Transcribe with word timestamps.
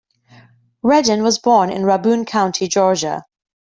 Redden 0.81 1.21
was 1.21 1.37
born 1.37 1.69
in 1.71 1.83
Rabun 1.83 2.25
County, 2.25 2.67
Georgia. 2.67 3.23